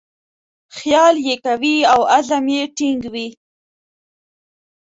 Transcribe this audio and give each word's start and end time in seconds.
خیال 0.77 1.15
یې 1.27 1.35
قوي 1.45 1.77
او 1.93 1.99
عزم 2.15 2.45
یې 2.55 2.63
ټینګ 2.77 3.01
وي. 3.13 3.27